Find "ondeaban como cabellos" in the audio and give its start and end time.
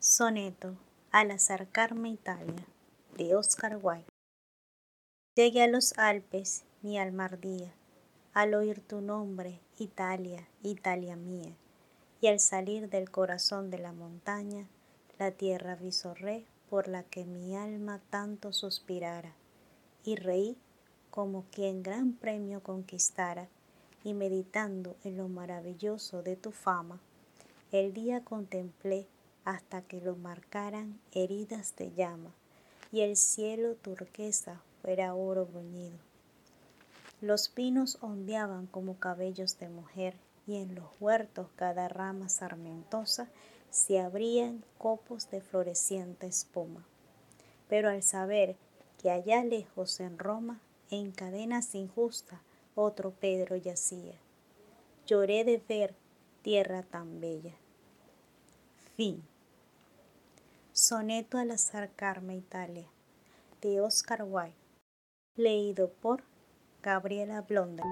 38.02-39.58